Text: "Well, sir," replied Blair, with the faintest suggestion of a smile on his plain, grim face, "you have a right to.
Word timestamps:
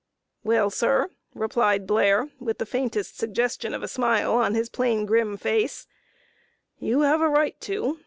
"Well, 0.43 0.71
sir," 0.71 1.11
replied 1.35 1.85
Blair, 1.85 2.31
with 2.39 2.57
the 2.57 2.65
faintest 2.65 3.19
suggestion 3.19 3.71
of 3.71 3.83
a 3.83 3.87
smile 3.87 4.33
on 4.33 4.55
his 4.55 4.67
plain, 4.67 5.05
grim 5.05 5.37
face, 5.37 5.85
"you 6.79 7.01
have 7.01 7.21
a 7.21 7.29
right 7.29 7.61
to. 7.61 7.99